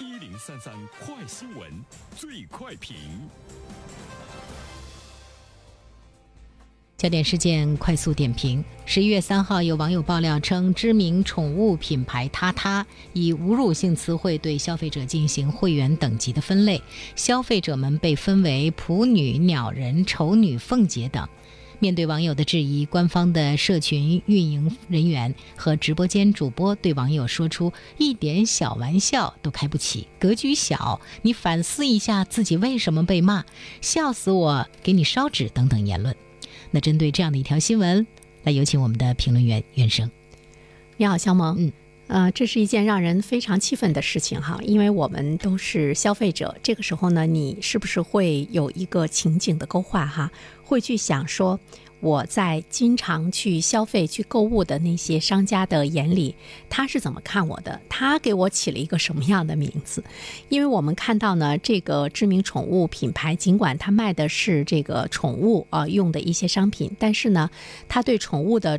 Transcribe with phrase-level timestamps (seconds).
[0.00, 1.68] 一零三三快新闻，
[2.14, 2.94] 最快评。
[6.96, 16.80] 焦点事件快速点评：十一月三号，有网友爆料称，知名宠物品牌他他以侮辱性词汇对消费者进行会员等级的分类，
[17.16, 21.28] 消费者们被分为普女、鸟人、丑女、凤姐等。
[21.80, 33.44] 面对网友的质疑，官方的社群运营人员和直播间主播对网友说出“一点小玩笑都开不起，格局小，你反思一下自己为什么被骂，
[33.80, 36.14] 笑死我，给你烧纸”等等言论。
[36.70, 38.06] 那针对这样的一条新闻，
[38.42, 40.10] 来有请我们的评论员袁生。
[40.96, 41.56] 你好，肖萌。
[41.58, 41.72] 嗯，
[42.08, 50.30] 呃，这是一件让人非常气愤的事情哈，因为我们都是消费者，这个时候呢，你是不是会有一个情景的勾画哈？
[50.64, 51.60] 会去想说。
[52.00, 56.32] 我在经常去消费、去购物的那些商家的眼里，
[56.70, 57.80] 他是怎么看我的？
[57.88, 60.04] 他给我起了一个什么样的名字？
[60.48, 67.50] 因为我们看到呢，这个知名宠物品牌，尽管他卖的是这个宠物啊用的一些商品，但是呢，
[67.88, 68.78] 他对宠物的。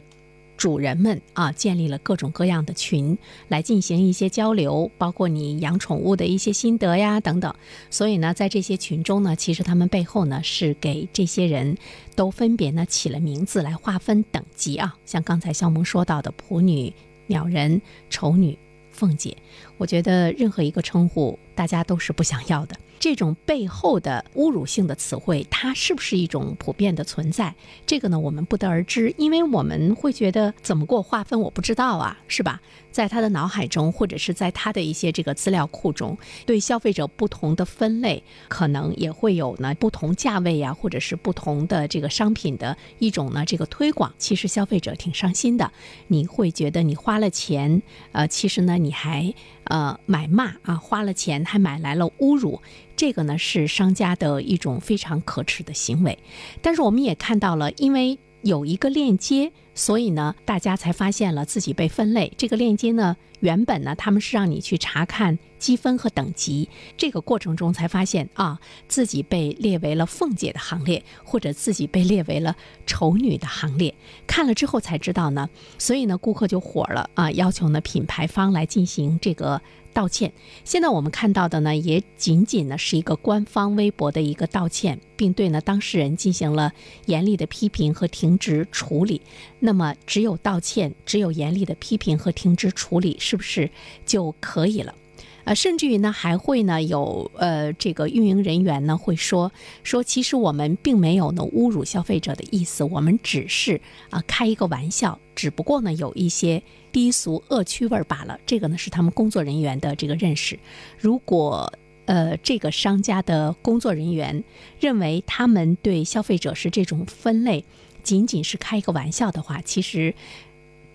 [0.60, 7.56] 主人们啊，建立了各种各样的群来进行一些交流，包括你养宠物的一些心得呀等等。
[7.90, 11.78] 所以呢，在这些群中呢，其实他们背后呢是给这些人
[12.14, 14.94] 都分别呢起了名字来划分等级啊。
[15.06, 16.94] 像刚才肖萌说到的普女、
[17.28, 18.60] 鸟人、丑女、
[18.92, 19.38] 凤姐，
[19.78, 22.76] 我觉得任何一个称呼大家都是不想要的。
[23.00, 27.56] 这种背后的侮辱性的词汇，它是不是一种普遍的存在？
[27.86, 32.62] 这个呢，我们不得而知，因为我们会觉得怎么给我划分，我不知道啊，是吧？
[32.92, 44.12] 在他的脑海中，或者是在他的一些这个资料库中，对消费者不同的分类，可能也会有呢不同价位呀，或者是不同的这个商品的一种呢这个推广。
[44.18, 45.72] 其实消费者挺伤心的，
[46.08, 49.34] 你会觉得你花了钱，呃，其实呢你还
[49.70, 52.62] 呃买骂啊，花了钱还买来了侮辱。
[52.96, 56.20] 这个呢是商家的一种非常可耻的行为，
[56.62, 59.52] 但是我们也看到了，因为有一个链接。
[59.76, 62.34] 所以呢，大家才发现了自己被分类。
[62.36, 66.68] 这个链接呢，原本呢，他们是让你去查看积分和等级。
[66.98, 72.54] 这个过程中才发现啊，自己被列为了凤姐的行列，或者自己被列为了
[72.86, 73.96] 丑女的行列。
[74.28, 79.62] 看了之后才知道呢，所以呢，顾客就火了啊，要求呢品牌方来进行这个。
[80.00, 80.32] 道歉。
[80.64, 86.72] 现在我们看到的呢，也仅仅呢是一个官方微博的一个道歉，并对呢当事人进行了
[87.08, 89.22] 严厉的批评和停职处理。
[89.60, 93.70] 那么，只有道歉，只有严厉的批评和停职处理，是不是
[94.06, 94.96] 就可以了？
[95.44, 99.52] 呃，甚至于呢，还会呢有呃这个运营人员呢会说
[99.84, 103.80] 说，其实我们并没有呢侮辱消费者的意思，我们只是
[104.10, 106.62] 啊开一个玩笑，只不过呢有一些。
[106.92, 110.58] 低俗恶趣味罢了，这个呢是他们工作人员的这个认识。
[110.98, 111.72] 如果
[112.06, 114.44] 呃这个商家的工作人员
[114.80, 117.64] 认为他们对消费者是这种分类，
[118.02, 120.16] 仅仅是开一个玩笑的话，其实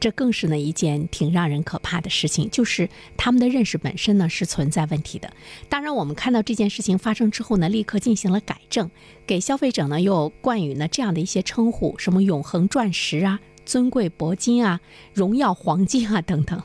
[0.04, 2.46] 这更是呢一件挺让人可怕的事情。
[2.50, 5.32] 就是他们的认识本身呢是存在问题的。
[5.70, 8.90] 当然，我们看到这件事情发生之后呢，立刻进行了改正，
[9.26, 13.40] 给消费者呢又冠以呢这样的一些称呼，什么永恒钻石啊。
[13.64, 14.78] 尊贵铂金啊，
[15.14, 16.62] 荣耀黄金啊，等等，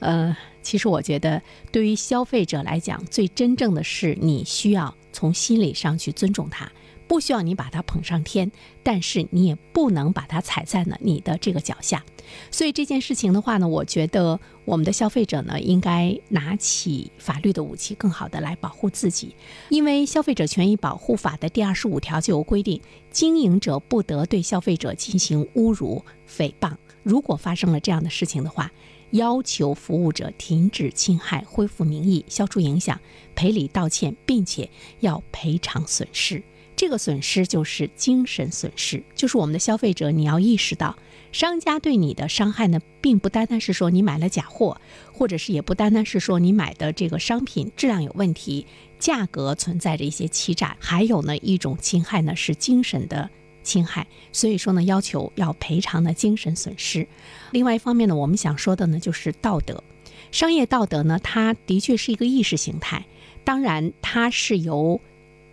[0.00, 6.70] 呃，其实我觉得，对于消费者来讲，最真正的是你需要从心理上去尊重他。
[7.12, 8.50] 不需要你把它捧上天，
[8.82, 12.02] 但是你也不能把它踩在呢你的这个脚下。
[12.50, 19.36] 所以这件事情的话呢，我觉得我们的消费者呢应该拿起法律的武器，更好的来保护自己。
[19.68, 22.80] 因为《消费者权益保护法》的第二十五条就有规定，
[23.10, 26.74] 经营者不得对消费者进行侮辱、诽谤。
[27.02, 28.72] 如果发生了这样的事情的话，
[29.10, 32.98] 要求服务者停止侵害、恢复名誉、消除影响、
[33.34, 34.70] 赔礼道歉，并且
[35.00, 36.42] 要赔偿损失。
[36.82, 40.96] 这个损失就是精神损失，就是我们的消费者，你要意识到，
[41.30, 44.76] 商家对你的伤害呢，并不单单是说你买了假货，
[45.12, 48.66] 或者是也不单单是说你买的这个商品质量有问题，
[48.98, 53.30] 价格存在着一些欺诈，还有呢一种侵害呢是精神的
[53.62, 57.06] 侵害，所以说呢要求要赔偿的精神损失。
[57.52, 59.84] 另外一方面呢，我们想说的呢就是道德，
[60.32, 63.06] 商业道德呢，它的确是一个意识形态，
[63.44, 65.00] 当然它是由。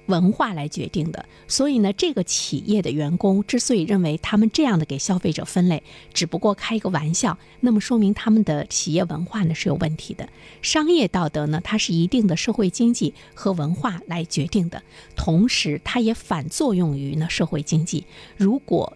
[0.09, 5.81] 文化来决定的，所以呢，这个企业的员工之所以认为他们这样的给消费者分类，
[6.13, 10.27] 只不过开一个玩笑，那么说明他们的企业文化呢是有问题的。
[10.61, 14.81] 商业道德呢，它是一定的社会经济和文化来决定的，
[15.15, 18.03] 同时它也反作用于呢社会经济。
[18.35, 18.91] 如果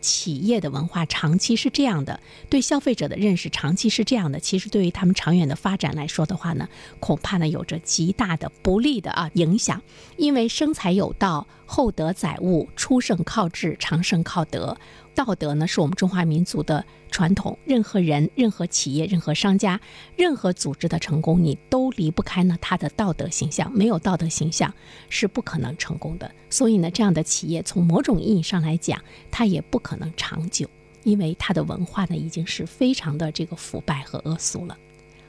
[0.00, 6.68] 企业的文化长期是这样的，对消费者的认识长期是这样的，其实对于他们长远的发展来说的话呢，
[7.00, 9.82] 恐怕呢有着极大的不利的啊影响。
[10.16, 14.74] 因为生财有道，厚德载物，出圣靠智，长盛靠德。
[15.14, 17.58] 道德呢，是我们中华民族的传统。
[17.66, 19.78] 任何人、任何企业、任何商家、
[20.16, 23.70] 任何组织的成功，你都离不开呢他的道德形象。
[23.70, 24.72] 没有道德形象，
[25.10, 26.32] 是不可能成功的。
[26.48, 28.98] 所以呢，这样的企业从某种意义上来讲，
[29.30, 30.66] 它也不可能长久，
[31.04, 34.74] 因为它的文化呢，已经是非常的这个腐败和恶俗了。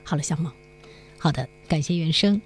[0.05, 0.49] 好了，小孟，
[1.17, 2.41] 好的，感谢原生。